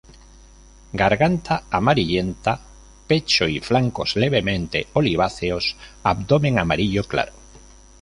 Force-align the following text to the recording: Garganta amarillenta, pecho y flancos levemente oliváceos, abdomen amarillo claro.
Garganta 0.95 1.65
amarillenta, 1.69 2.59
pecho 3.05 3.47
y 3.47 3.59
flancos 3.59 4.15
levemente 4.15 4.87
oliváceos, 4.95 5.75
abdomen 6.01 6.57
amarillo 6.57 7.03
claro. 7.03 7.33